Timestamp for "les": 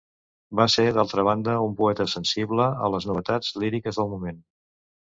2.97-3.09